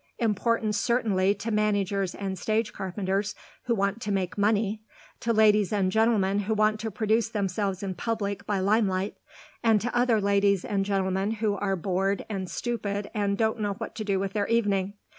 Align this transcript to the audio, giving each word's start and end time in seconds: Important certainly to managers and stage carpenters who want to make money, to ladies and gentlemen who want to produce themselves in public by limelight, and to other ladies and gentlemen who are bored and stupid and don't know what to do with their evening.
Important 0.17 0.73
certainly 0.73 1.35
to 1.35 1.51
managers 1.51 2.15
and 2.15 2.35
stage 2.39 2.73
carpenters 2.73 3.35
who 3.65 3.75
want 3.75 4.01
to 4.01 4.11
make 4.11 4.35
money, 4.35 4.81
to 5.19 5.31
ladies 5.31 5.71
and 5.71 5.91
gentlemen 5.91 6.39
who 6.39 6.55
want 6.55 6.79
to 6.79 6.89
produce 6.89 7.29
themselves 7.29 7.83
in 7.83 7.93
public 7.93 8.47
by 8.47 8.57
limelight, 8.61 9.13
and 9.61 9.79
to 9.79 9.95
other 9.95 10.19
ladies 10.19 10.65
and 10.65 10.85
gentlemen 10.85 11.33
who 11.33 11.53
are 11.53 11.75
bored 11.75 12.25
and 12.31 12.49
stupid 12.49 13.11
and 13.13 13.37
don't 13.37 13.59
know 13.59 13.73
what 13.73 13.93
to 13.93 14.03
do 14.03 14.19
with 14.19 14.33
their 14.33 14.47
evening. 14.47 14.95